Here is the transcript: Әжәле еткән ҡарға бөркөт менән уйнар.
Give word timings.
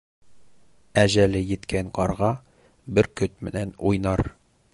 Әжәле 1.01 1.43
еткән 1.49 1.93
ҡарға 1.99 2.31
бөркөт 2.97 3.37
менән 3.51 3.77
уйнар. 3.91 4.27